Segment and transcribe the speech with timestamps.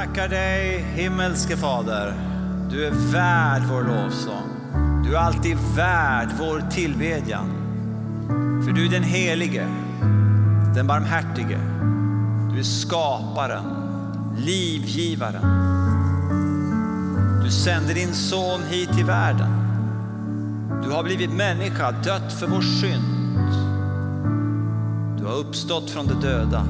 [0.00, 2.14] tackar dig himmelske Fader.
[2.70, 4.50] Du är värd vår lovsång.
[5.04, 7.46] Du är alltid värd vår tillbedjan.
[8.64, 9.68] För du är den helige,
[10.74, 11.58] den barmhärtige.
[12.52, 13.64] Du är skaparen,
[14.36, 15.42] livgivaren.
[17.44, 19.50] Du sände din son hit till världen.
[20.84, 23.38] Du har blivit människa, dött för vår synd.
[25.18, 26.66] Du har uppstått från de döda.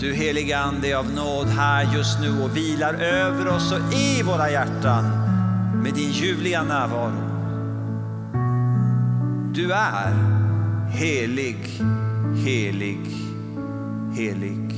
[0.00, 4.50] Du heliga Ande av nåd här just nu och vilar över oss och i våra
[4.50, 5.04] hjärtan
[5.82, 7.12] med din ljuvliga närvaro.
[9.54, 10.12] Du är
[10.90, 11.82] helig,
[12.44, 13.00] helig,
[14.14, 14.74] helig.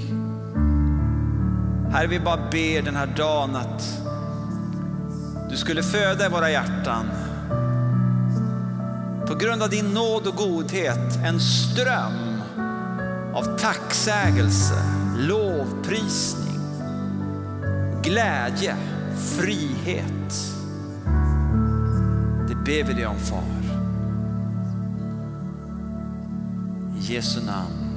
[1.93, 3.83] Herre, vi bara ber den här dagen att
[5.51, 7.07] du skulle föda i våra hjärtan
[9.27, 12.43] på grund av din nåd och godhet en ström
[13.35, 16.61] av tacksägelse, lovprisning,
[18.03, 18.77] glädje,
[19.39, 20.33] frihet.
[22.49, 23.45] Det ber vi dig om far.
[26.99, 27.91] I Jesu namn.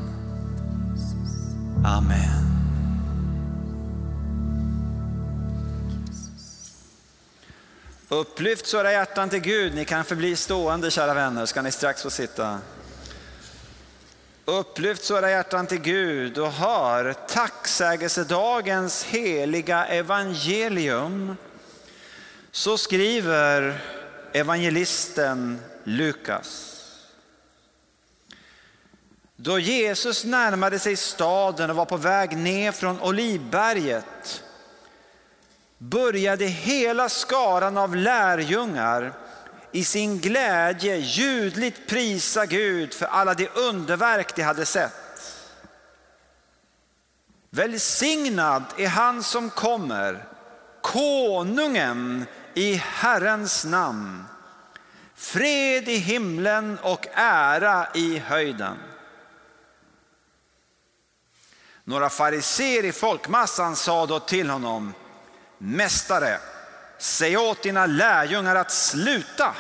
[1.86, 2.44] Amen.
[8.10, 9.76] Upplyft så era hjärtan till Gud.
[9.76, 12.60] Ni kan förbli stående kära vänner, ska ni strax få sitta.
[14.46, 21.38] Upplyft era hjärtan till Gud och hör tacksägelsedagens heliga evangelium.
[22.52, 23.82] Så skriver
[24.34, 26.70] evangelisten Lukas.
[29.36, 34.44] Då Jesus närmade sig staden och var på väg ner från Olivberget
[35.78, 39.14] började hela skaran av lärjungar
[39.74, 44.94] i sin glädje ljudligt prisa Gud för alla de underverk de hade sett.
[47.50, 50.26] Välsignad är han som kommer,
[50.82, 54.24] konungen i Herrens namn.
[55.16, 58.78] Fred i himlen och ära i höjden.
[61.84, 64.94] Några fariser i folkmassan sa då till honom,
[65.58, 66.40] Mästare,
[67.04, 69.56] säg åt dina lärjungar att sluta.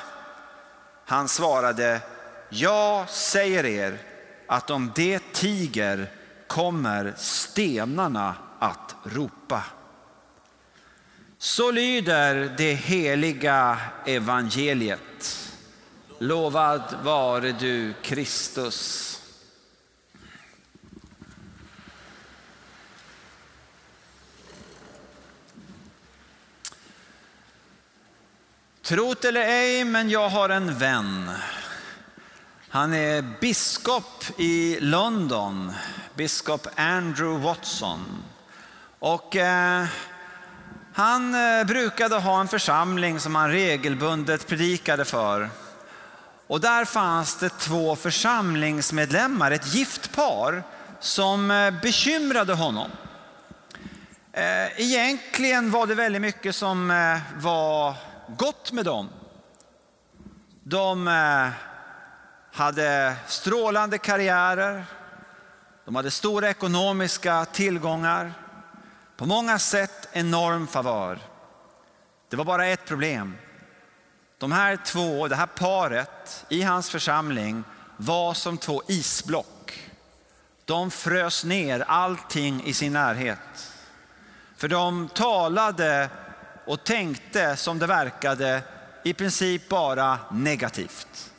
[1.06, 2.02] Han svarade,
[2.50, 3.98] jag säger er
[4.48, 6.12] att om det tiger
[6.48, 9.64] kommer stenarna att ropa.
[11.38, 15.50] Så lyder det heliga evangeliet.
[16.20, 19.10] Lovad vare du Kristus.
[28.84, 31.32] Trot eller ej, men jag har en vän.
[32.70, 35.74] Han är biskop i London,
[36.16, 38.24] biskop Andrew Watson.
[39.00, 39.86] Och eh,
[40.94, 45.50] han eh, brukade ha en församling som han regelbundet predikade för.
[46.48, 50.64] Och där fanns det två församlingsmedlemmar, ett gift par,
[51.00, 52.92] som eh, bekymrade honom.
[54.34, 56.88] Eh, egentligen var det väldigt mycket som
[57.36, 57.96] var
[58.28, 59.10] gott med dem.
[60.64, 61.50] De eh,
[62.54, 64.86] hade strålande karriärer,
[65.86, 68.34] de hade stora ekonomiska tillgångar,
[69.18, 71.20] på många sätt enorm favör.
[72.30, 73.38] Det var bara ett problem.
[74.38, 77.64] De här två, det här paret i hans församling
[77.98, 79.92] var som två isblock.
[80.66, 83.74] De frös ner allting i sin närhet.
[84.58, 86.10] För de talade
[86.66, 88.64] och tänkte som det verkade
[89.04, 91.32] i princip bara negativt.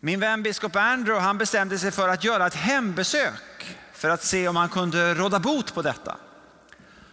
[0.00, 4.48] Min vän biskop Andrew han bestämde sig för att göra ett hembesök för att se
[4.48, 6.16] om han kunde råda bot på detta.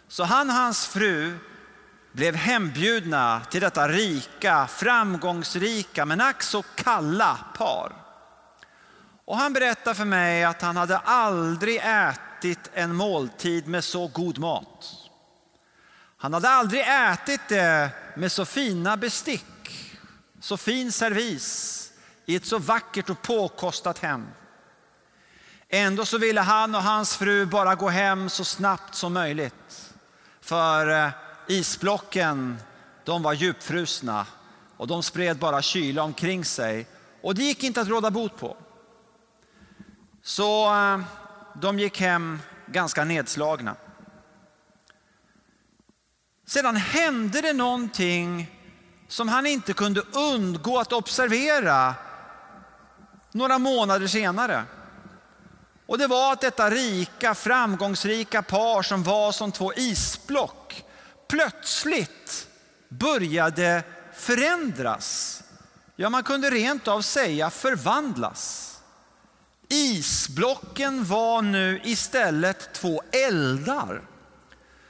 [0.08, 1.38] Så han och hans fru
[2.12, 7.92] blev hembjudna till detta rika, framgångsrika men ack så kalla par.
[9.26, 14.38] Och han berättade för mig att han hade aldrig ätit en måltid med så god
[14.38, 15.09] mat.
[16.22, 19.90] Han hade aldrig ätit det med så fina bestick,
[20.40, 21.92] så fin servis
[22.26, 24.28] i ett så vackert och påkostat hem.
[25.70, 29.94] Ändå så ville han och hans fru bara gå hem så snabbt som möjligt.
[30.42, 31.12] För eh,
[31.48, 32.58] isblocken,
[33.04, 34.26] de var djupfrusna
[34.78, 36.88] och de spred bara kyla omkring sig.
[37.22, 38.58] Och det gick inte att råda bot på.
[40.24, 41.00] Så eh,
[41.54, 43.76] de gick hem ganska nedslagna.
[46.50, 48.56] Sedan hände det någonting
[49.08, 51.96] som han inte kunde undgå att observera
[53.32, 54.64] några månader senare.
[55.86, 60.84] Och det var att detta rika, framgångsrika par som var som två isblock
[61.28, 62.48] plötsligt
[62.90, 65.42] började förändras.
[65.96, 68.76] Ja, man kunde rent av säga förvandlas.
[69.68, 74.02] Isblocken var nu istället två eldar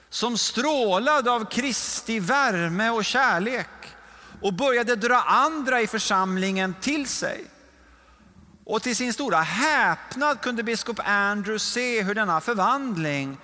[0.09, 3.67] som strålade av Kristi värme och kärlek
[4.41, 7.45] och började dra andra i församlingen till sig.
[8.65, 13.37] Och till sin stora häpnad kunde biskop Andrew se hur denna förvandling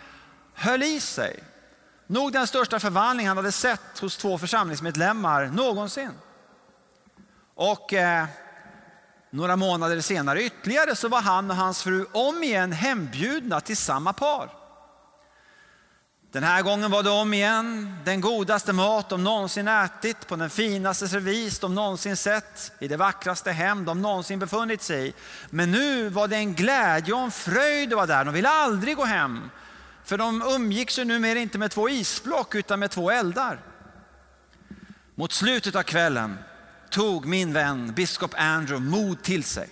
[0.53, 1.43] höll i sig.
[2.07, 6.11] Nog den största förvandling han hade sett hos två församlingsmedlemmar någonsin.
[7.55, 8.25] Och eh,
[9.29, 14.13] några månader senare ytterligare så var han och hans fru om igen hembjudna till samma
[14.13, 14.64] par.
[16.35, 20.49] Den här gången var det om igen den godaste mat de någonsin ätit på den
[20.49, 25.13] finaste servis de någonsin sett i det vackraste hem de någonsin befunnit sig i.
[25.49, 28.25] Men nu var det en glädje och en fröjd att vara där.
[28.25, 29.49] De ville aldrig gå hem.
[30.03, 33.59] För de umgicks ju numera inte med två isblock utan med två eldar.
[35.15, 36.37] Mot slutet av kvällen
[36.89, 39.69] tog min vän biskop Andrew mod till sig.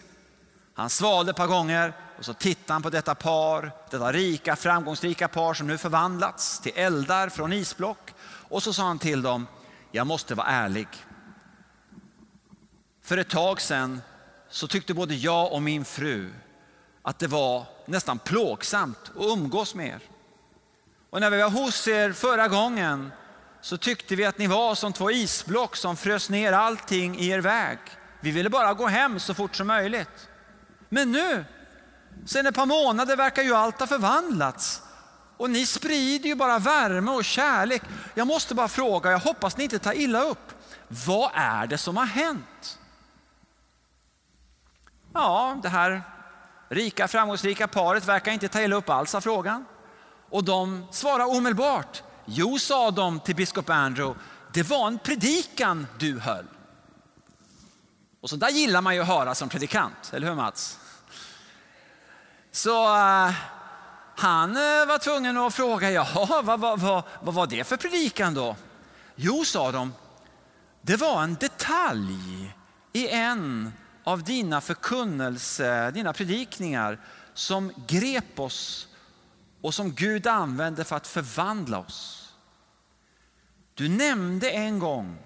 [0.73, 5.27] Han svalde ett par gånger och så tittade han på detta par, detta rika framgångsrika
[5.27, 8.13] par som nu förvandlats till eldar från isblock.
[8.49, 9.47] Och så sa han till dem,
[9.91, 10.87] jag måste vara ärlig.
[13.01, 14.01] För ett tag sedan
[14.49, 16.33] så tyckte både jag och min fru
[17.01, 20.01] att det var nästan plågsamt att umgås med er.
[21.09, 23.11] Och när vi var hos er förra gången
[23.61, 27.39] så tyckte vi att ni var som två isblock som frös ner allting i er
[27.39, 27.77] väg.
[28.19, 30.29] Vi ville bara gå hem så fort som möjligt.
[30.89, 31.45] Men nu,
[32.25, 34.81] sen ett par månader verkar ju allt ha förvandlats.
[35.37, 37.83] Och ni sprider ju bara värme och kärlek.
[38.13, 40.53] Jag måste bara fråga, jag hoppas ni inte tar illa upp.
[40.87, 42.79] Vad är det som har hänt?
[45.13, 46.01] Ja, det här
[46.69, 49.65] rika framgångsrika paret verkar inte ta illa upp alls av frågan.
[50.29, 52.03] Och de svarar omedelbart.
[52.25, 54.19] Jo, sa de till biskop Andrew,
[54.53, 56.45] det var en predikan du höll.
[58.21, 60.79] Och så där gillar man ju att höra som predikant, eller hur Mats?
[62.55, 63.33] Så uh,
[64.15, 68.33] han uh, var tvungen att fråga, jaha, vad, vad, vad, vad var det för predikan
[68.33, 68.55] då?
[69.15, 69.93] Jo, sa de,
[70.81, 72.53] det var en detalj
[72.93, 76.99] i en av dina förkunnelse, dina predikningar
[77.33, 78.87] som grep oss
[79.61, 82.33] och som Gud använde för att förvandla oss.
[83.73, 85.17] Du nämnde en gång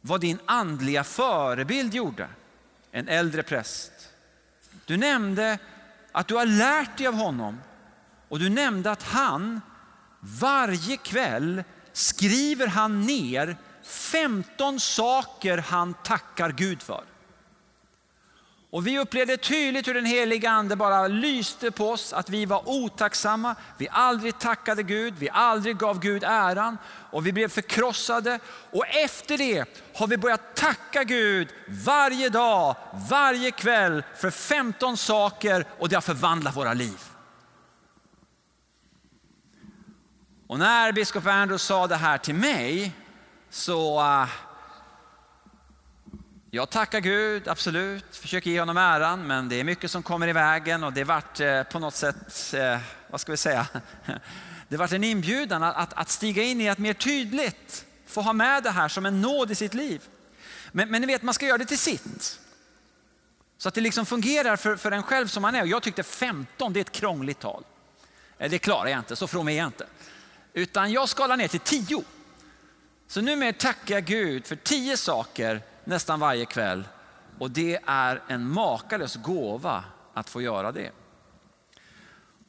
[0.00, 2.28] vad din andliga förebild gjorde,
[2.90, 3.92] en äldre präst.
[4.86, 5.58] Du nämnde
[6.14, 7.60] att du har lärt dig av honom
[8.28, 9.60] och du nämnde att han
[10.20, 17.04] varje kväll skriver han ner 15 saker han tackar Gud för.
[18.74, 22.68] Och vi upplevde tydligt hur den heliga ande bara lyste på oss, att vi var
[22.68, 26.78] otacksamma, vi aldrig tackade Gud, vi aldrig gav Gud äran
[27.10, 28.38] och vi blev förkrossade.
[28.70, 29.64] Och efter det
[29.94, 32.76] har vi börjat tacka Gud varje dag,
[33.10, 37.00] varje kväll för 15 saker och det har förvandlat våra liv.
[40.46, 42.92] Och när biskop Andrew sa det här till mig
[43.50, 44.28] så uh,
[46.54, 50.32] jag tackar Gud, absolut, försöker ge honom äran, men det är mycket som kommer i
[50.32, 53.66] vägen och det vart eh, på något sätt, eh, vad ska vi säga,
[54.68, 58.62] det vart en inbjudan att, att stiga in i att mer tydligt få ha med
[58.62, 60.02] det här som en nåd i sitt liv.
[60.72, 62.40] Men, men ni vet, man ska göra det till sitt.
[63.58, 65.62] Så att det liksom fungerar för, för en själv som man är.
[65.62, 67.64] Och jag tyckte 15, det är ett krångligt tal.
[68.38, 69.86] Eh, det klarar jag inte, så from är jag inte.
[70.52, 72.04] Utan jag skalar ner till 10.
[73.08, 76.88] Så numera tackar jag Gud för 10 saker nästan varje kväll.
[77.38, 80.90] Och det är en makalös gåva att få göra det.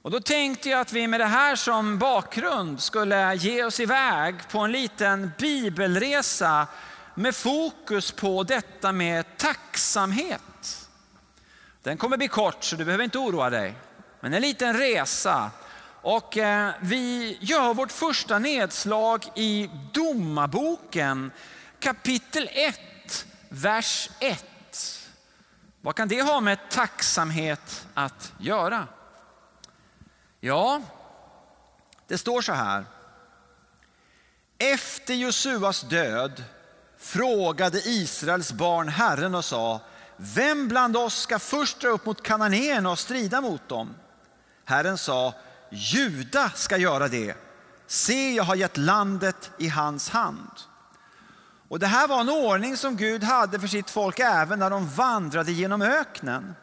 [0.01, 4.35] Och då tänkte jag att vi med det här som bakgrund skulle ge oss iväg
[4.49, 6.67] på en liten bibelresa
[7.15, 10.89] med fokus på detta med tacksamhet.
[11.83, 13.73] Den kommer bli kort så du behöver inte oroa dig.
[14.19, 15.51] Men en liten resa.
[16.01, 21.31] Och eh, vi gör vårt första nedslag i Domarboken
[21.79, 22.79] kapitel 1
[23.49, 24.45] vers 1.
[25.81, 28.87] Vad kan det ha med tacksamhet att göra?
[30.39, 30.81] Ja,
[32.07, 32.85] det står så här.
[34.57, 36.43] Efter Josuas död
[36.97, 39.81] frågade Israels barn Herren och sa,
[40.17, 43.95] vem bland oss ska först dra upp mot kananéerna och strida mot dem?
[44.65, 45.33] Herren sa,
[45.69, 47.35] Juda ska göra det.
[47.87, 50.51] Se, jag har gett landet i hans hand.
[51.67, 54.89] Och Det här var en ordning som Gud hade för sitt folk även när de
[54.89, 56.55] vandrade genom öknen.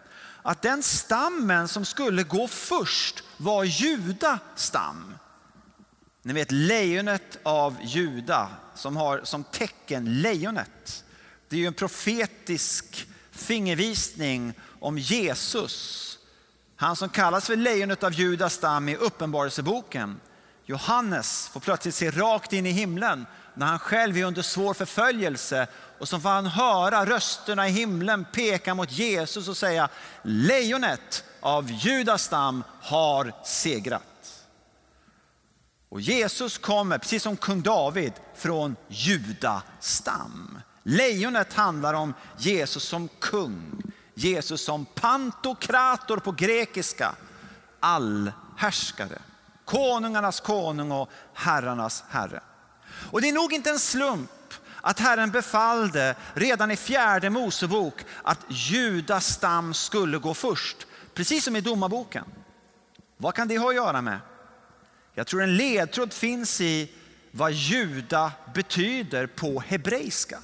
[0.42, 5.14] Att den stammen som skulle gå först var Juda stam.
[6.23, 11.04] Ni vet lejonet av Juda som har som tecken lejonet.
[11.49, 16.18] Det är ju en profetisk fingervisning om Jesus.
[16.76, 20.21] Han som kallas för lejonet av Judas stam i Uppenbarelseboken.
[20.66, 25.66] Johannes får plötsligt se rakt in i himlen när han själv är under svår förföljelse
[25.99, 29.88] och så får han höra rösterna i himlen peka mot Jesus och säga
[30.23, 34.02] lejonet av Judas stam har segrat.
[35.88, 40.59] Och Jesus kommer, precis som kung David, från Juda stam.
[40.82, 43.82] Lejonet handlar om Jesus som kung,
[44.14, 47.14] Jesus som pantokrator på grekiska,
[47.80, 49.18] allhärskare.
[49.64, 52.41] Konungarnas konung och herrarnas herre.
[53.11, 54.30] Och det är nog inte en slump
[54.80, 61.56] att Herren befallde redan i fjärde Mosebok att Judas stam skulle gå först, precis som
[61.56, 62.25] i domarboken.
[63.16, 64.18] Vad kan det ha att göra med?
[65.14, 66.92] Jag tror en ledtråd finns i
[67.30, 70.38] vad juda betyder på hebreiska.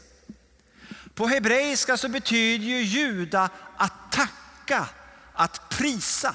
[1.15, 4.89] På hebreiska så betyder ju juda att tacka,
[5.33, 6.35] att prisa.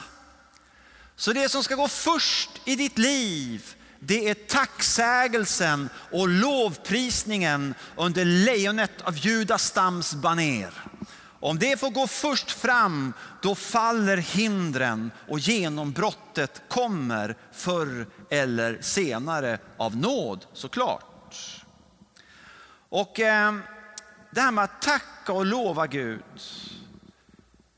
[1.15, 8.25] Så det som ska gå först i ditt liv, det är tacksägelsen och lovprisningen under
[8.25, 10.73] lejonet av Judas stams baner.
[11.39, 19.57] Om det får gå först fram, då faller hindren och genombrottet kommer förr eller senare
[19.77, 21.55] av nåd såklart.
[22.89, 23.53] Och eh,
[24.31, 26.41] det här med att tacka och lova Gud.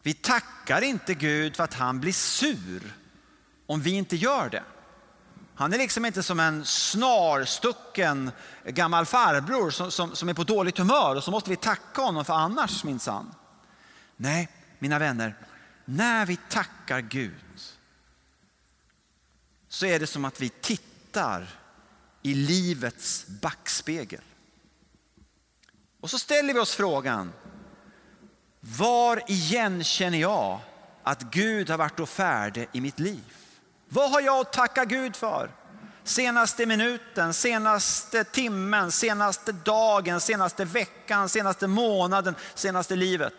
[0.03, 2.95] Vi tackar inte Gud för att han blir sur
[3.65, 4.63] om vi inte gör det.
[5.55, 8.31] Han är liksom inte som en snarstucken
[8.65, 12.25] gammal farbror som, som, som är på dåligt humör och så måste vi tacka honom
[12.25, 13.33] för annars minsann.
[14.17, 15.35] Nej, mina vänner,
[15.85, 17.33] när vi tackar Gud
[19.67, 21.49] så är det som att vi tittar
[22.21, 24.21] i livets backspegel.
[26.01, 27.33] Och så ställer vi oss frågan,
[28.59, 30.59] var igen känner jag
[31.03, 33.44] att Gud har varit och färdig i mitt liv?
[33.95, 35.51] Vad har jag att tacka Gud för?
[36.03, 43.33] Senaste minuten, senaste timmen, senaste dagen, senaste veckan, senaste månaden, senaste livet.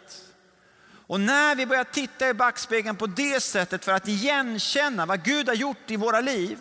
[1.07, 5.49] Och när vi börjar titta i backspegeln på det sättet för att igenkänna vad Gud
[5.49, 6.59] har gjort i våra liv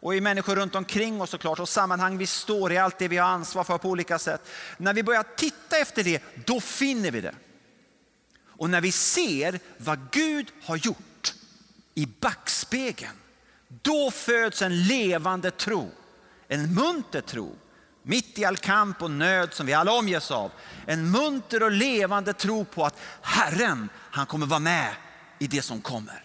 [0.00, 3.16] och i människor runt omkring oss såklart och sammanhang vi står i, allt det vi
[3.16, 4.48] har ansvar för på olika sätt.
[4.76, 7.34] När vi börjar titta efter det, då finner vi det.
[8.48, 11.34] Och när vi ser vad Gud har gjort
[11.96, 13.16] i backspegeln,
[13.82, 15.90] då föds en levande tro,
[16.48, 17.56] en munter tro
[18.06, 20.50] mitt i all kamp och nöd som vi alla omges av.
[20.86, 24.94] En munter och levande tro på att Herren, han kommer vara med
[25.38, 26.24] i det som kommer.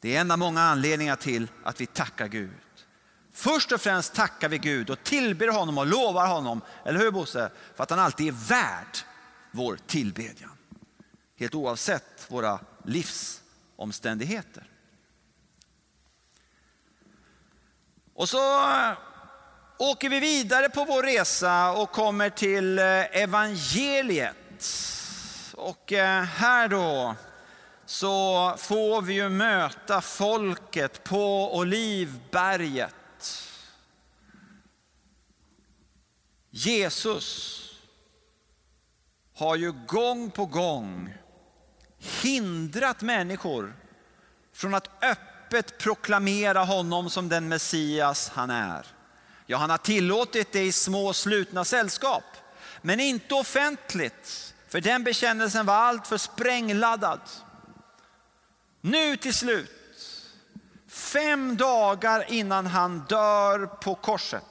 [0.00, 2.50] Det är en av många anledningar till att vi tackar Gud.
[3.32, 7.50] Först och främst tackar vi Gud och tillber honom och lovar honom, eller hur Bosse?
[7.76, 8.98] För att han alltid är värd
[9.50, 10.56] vår tillbedjan.
[11.38, 13.42] Helt oavsett våra livs
[13.80, 14.68] omständigheter.
[18.14, 18.92] Och så eh,
[19.78, 24.64] åker vi vidare på vår resa och kommer till eh, evangeliet.
[25.54, 27.16] Och eh, här då
[27.86, 32.94] så får vi ju möta folket på Olivberget.
[36.50, 37.56] Jesus
[39.34, 41.14] har ju gång på gång
[42.00, 43.74] hindrat människor
[44.52, 48.86] från att öppet proklamera honom som den Messias han är.
[49.46, 52.24] Ja, han har tillåtit det i små slutna sällskap,
[52.82, 54.54] men inte offentligt.
[54.68, 57.20] För den bekännelsen var alltför sprängladdad.
[58.80, 59.70] Nu till slut,
[60.88, 64.44] fem dagar innan han dör på korset.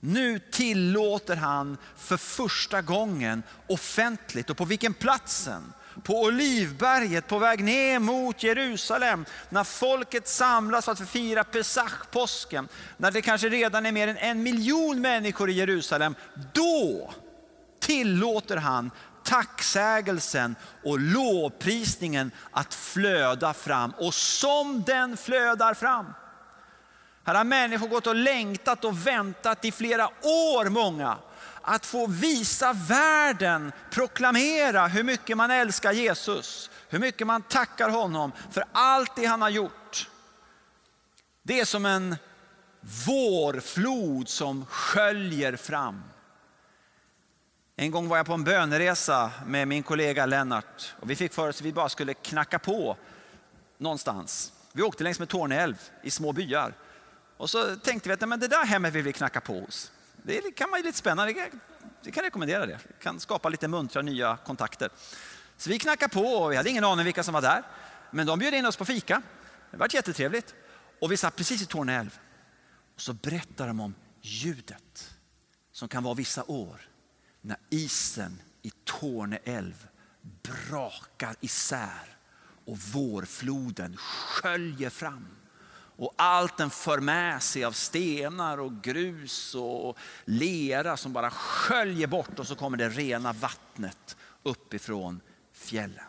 [0.00, 5.72] Nu tillåter han för första gången offentligt och på vilken platsen?
[6.02, 9.24] På Olivberget på väg ner mot Jerusalem.
[9.48, 12.68] När folket samlas för att fira Pesach, påsken.
[12.96, 16.14] När det kanske redan är mer än en miljon människor i Jerusalem.
[16.52, 17.12] Då
[17.80, 18.90] tillåter han
[19.24, 23.92] tacksägelsen och lovprisningen att flöda fram.
[23.98, 26.06] Och som den flödar fram.
[27.26, 31.16] Här har människor gått och längtat och väntat i flera år många
[31.64, 38.32] att få visa världen, proklamera hur mycket man älskar Jesus, hur mycket man tackar honom
[38.50, 40.10] för allt det han har gjort.
[41.42, 42.16] Det är som en
[43.06, 46.02] vårflod som sköljer fram.
[47.76, 51.48] En gång var jag på en böneresa med min kollega Lennart och vi fick för
[51.48, 52.96] oss att vi bara skulle knacka på
[53.78, 54.52] någonstans.
[54.72, 56.74] Vi åkte längs med Torneälv i små byar.
[57.36, 59.92] Och så tänkte vi att men det där hemmet vill vi knacka på hos.
[60.26, 61.50] Det kan vara lite spännande,
[62.04, 62.78] vi kan rekommendera det.
[62.88, 64.90] Vi kan skapa lite muntra nya kontakter.
[65.56, 67.62] Så vi knackade på och vi hade ingen aning vilka som var där.
[68.10, 69.22] Men de bjöd in oss på fika.
[69.70, 70.54] Det var jättetrevligt.
[71.00, 72.18] Och vi satt precis i Torneälv.
[72.94, 75.14] Och så berättar de om ljudet
[75.72, 76.80] som kan vara vissa år
[77.40, 79.88] när isen i Torne älv
[80.20, 82.16] brakar isär
[82.64, 85.28] och vårfloden sköljer fram.
[85.96, 92.06] Och allt den för med sig av stenar och grus och lera som bara sköljer
[92.06, 95.20] bort och så kommer det rena vattnet uppifrån
[95.52, 96.04] fjällen.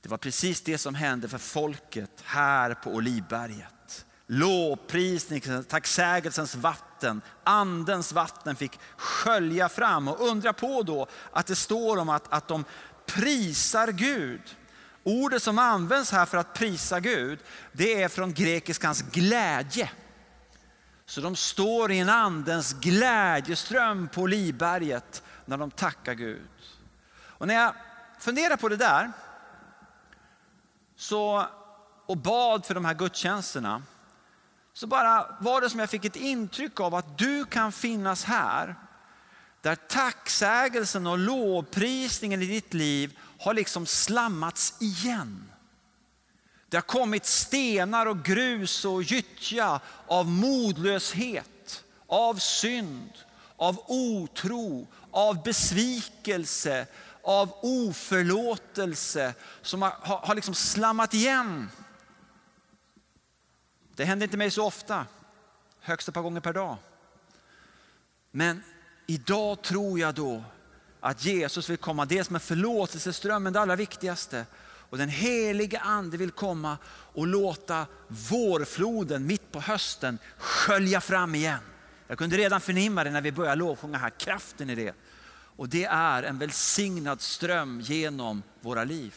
[0.00, 4.06] Det var precis det som hände för folket här på Olivberget.
[4.26, 11.96] Lovprisningen, tacksägelsens vatten, andens vatten fick skölja fram och undra på då att det står
[11.96, 12.64] om att, att de
[13.06, 14.56] prisar Gud.
[15.04, 17.38] Ordet som används här för att prisa Gud,
[17.72, 19.90] det är från grekiskans glädje.
[21.06, 26.48] Så de står i en andens glädjeström på Olivberget när de tackar Gud.
[27.22, 27.74] Och när jag
[28.18, 29.12] funderar på det där
[30.96, 31.46] så,
[32.06, 33.82] och bad för de här gudstjänsterna
[34.72, 38.76] så bara var det som jag fick ett intryck av att du kan finnas här
[39.60, 45.52] där tacksägelsen och lovprisningen i ditt liv har liksom slammats igen.
[46.68, 53.12] Det har kommit stenar och grus och gyttja av modlöshet, av synd,
[53.56, 56.86] av otro, av besvikelse,
[57.22, 61.70] av oförlåtelse som har, har, liksom slammat igen.
[63.96, 65.06] Det händer inte mig så ofta,
[65.80, 66.76] högst ett par gånger per dag.
[68.30, 68.62] Men
[69.06, 70.44] idag tror jag då
[71.04, 74.46] att Jesus vill komma dels med förlåtelseströmmen, det allra viktigaste.
[74.90, 81.58] Och den heliga ande vill komma och låta vårfloden mitt på hösten skölja fram igen.
[82.06, 84.94] Jag kunde redan förnimma det när vi började lovsjunga här, kraften i det.
[85.56, 89.14] Och det är en välsignad ström genom våra liv.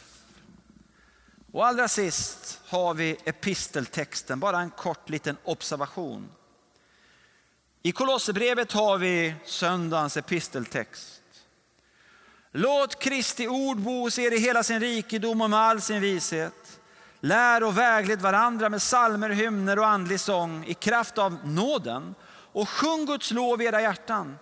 [1.52, 6.28] Och allra sist har vi episteltexten, bara en kort liten observation.
[7.82, 11.17] I Kolosserbrevet har vi söndagens episteltext.
[12.52, 16.80] Låt Kristi ord bo hos er i hela sin rikedom och med all sin vishet.
[17.20, 22.14] Lär och vägled varandra med salmer, hymner och andlig sång i kraft av nåden
[22.52, 24.38] och sjung Guds lov i era hjärtan.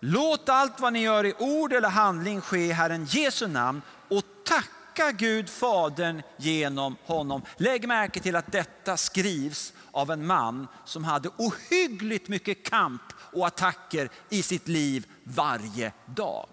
[0.00, 4.24] Låt allt vad ni gör i ord eller handling ske i Herren Jesu namn och
[4.44, 7.42] tacka Gud Fadern genom honom.
[7.56, 13.46] Lägg märke till att detta skrivs av en man som hade ohyggligt mycket kamp och
[13.46, 16.46] attacker i sitt liv varje dag.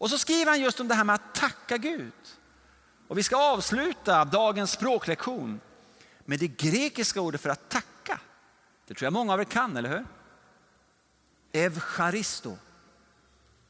[0.00, 2.12] Och så skriver han just om det här med att tacka Gud.
[3.08, 5.60] Och vi ska avsluta dagens språklektion
[6.24, 8.20] med det grekiska ordet för att tacka.
[8.86, 10.06] Det tror jag många av er kan, eller hur?
[11.52, 12.50] Evcharisto.
[12.50, 12.58] Det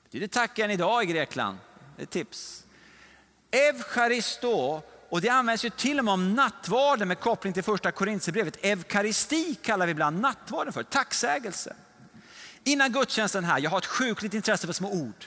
[0.05, 1.59] betyder tacka än idag i Grekland.
[1.97, 2.65] Det är ett tips.
[3.51, 8.57] Evcharisto, och det används ju till och med om nattvarden med koppling till första Korintierbrevet.
[8.61, 11.77] Evkaristi kallar vi ibland nattvarden för, tacksägelse.
[12.65, 15.27] Innan gudstjänsten här, jag har ett sjukligt intresse för små ord.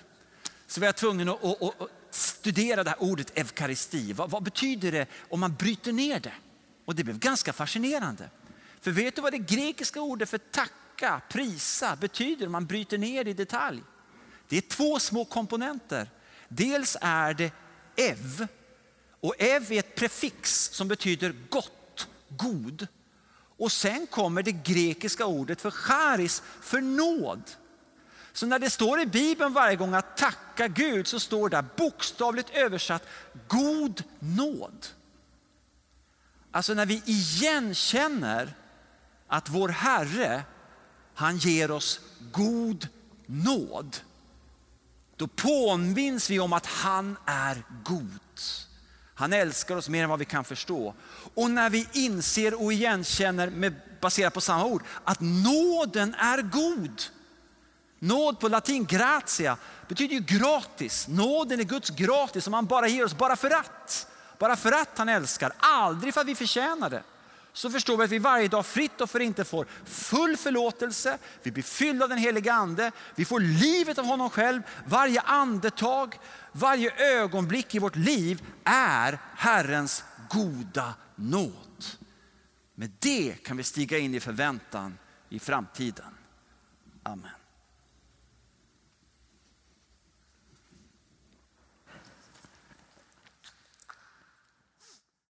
[0.68, 4.14] Så var jag tvungen att, att, att studera det här ordet eukaristi.
[4.14, 6.34] Vad, vad betyder det om man bryter ner det?
[6.86, 8.30] Och det blev ganska fascinerande.
[8.82, 13.24] För vet du vad det grekiska ordet för tacka, prisa betyder om man bryter ner
[13.24, 13.82] det i detalj?
[14.48, 16.10] Det är två små komponenter.
[16.48, 17.52] Dels är det
[17.96, 18.48] ev.
[19.20, 22.88] Och ev är ett prefix som betyder gott, god.
[23.58, 27.44] Och sen kommer det grekiska ordet för charis, för nåd.
[28.34, 32.50] Så när det står i Bibeln varje gång att tacka Gud så står det bokstavligt
[32.50, 33.08] översatt
[33.48, 34.88] god nåd.
[36.52, 38.54] Alltså när vi igenkänner
[39.28, 40.44] att vår Herre,
[41.14, 42.00] han ger oss
[42.32, 42.88] god
[43.26, 43.98] nåd.
[45.16, 48.20] Då påminns vi om att han är god.
[49.16, 50.94] Han älskar oss mer än vad vi kan förstå.
[51.34, 57.02] Och när vi inser och igenkänner, med, baserat på samma ord, att nåden är god.
[58.04, 61.08] Nåd på latin, gratia, betyder ju gratis.
[61.08, 64.08] Nåden är Guds gratis som han bara ger oss bara för att.
[64.40, 67.04] Bara för att han älskar, aldrig för att vi förtjänar det
[67.54, 71.52] så förstår vi att vi varje dag fritt och för inte får full förlåtelse, vi
[71.52, 74.62] blir fyllda av den heliga ande, vi får livet av honom själv.
[74.86, 76.20] Varje andetag,
[76.52, 81.86] varje ögonblick i vårt liv är Herrens goda nåd.
[82.76, 84.98] Med det kan vi stiga in i förväntan
[85.30, 86.14] i framtiden.
[87.04, 87.43] Amen.